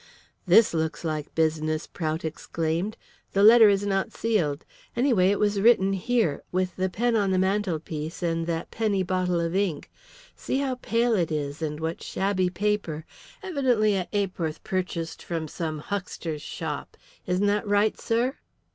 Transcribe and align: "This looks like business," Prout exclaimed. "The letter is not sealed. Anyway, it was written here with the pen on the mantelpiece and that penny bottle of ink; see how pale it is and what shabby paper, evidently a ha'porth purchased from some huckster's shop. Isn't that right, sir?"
"This 0.47 0.73
looks 0.73 1.03
like 1.03 1.35
business," 1.35 1.85
Prout 1.85 2.25
exclaimed. 2.25 2.97
"The 3.33 3.43
letter 3.43 3.69
is 3.69 3.85
not 3.85 4.11
sealed. 4.11 4.65
Anyway, 4.95 5.29
it 5.29 5.37
was 5.39 5.61
written 5.61 5.93
here 5.93 6.41
with 6.51 6.75
the 6.75 6.89
pen 6.89 7.15
on 7.15 7.29
the 7.29 7.37
mantelpiece 7.37 8.23
and 8.23 8.47
that 8.47 8.71
penny 8.71 9.03
bottle 9.03 9.39
of 9.39 9.55
ink; 9.55 9.91
see 10.35 10.57
how 10.57 10.79
pale 10.81 11.13
it 11.13 11.31
is 11.31 11.61
and 11.61 11.79
what 11.79 12.01
shabby 12.01 12.49
paper, 12.49 13.05
evidently 13.43 13.95
a 13.95 14.07
ha'porth 14.11 14.63
purchased 14.63 15.21
from 15.21 15.47
some 15.47 15.77
huckster's 15.77 16.41
shop. 16.41 16.97
Isn't 17.27 17.45
that 17.45 17.67
right, 17.67 17.95
sir?" 18.01 18.37